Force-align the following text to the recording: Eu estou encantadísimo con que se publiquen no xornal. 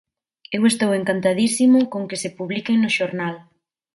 Eu 0.55 0.61
estou 0.71 0.91
encantadísimo 0.99 1.79
con 1.91 2.03
que 2.09 2.17
se 2.23 2.33
publiquen 2.37 2.77
no 2.79 2.89
xornal. 2.97 3.35